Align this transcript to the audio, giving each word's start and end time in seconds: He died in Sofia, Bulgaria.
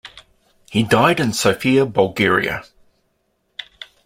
He 0.71 0.81
died 0.81 1.19
in 1.19 1.31
Sofia, 1.31 1.85
Bulgaria. 1.85 2.63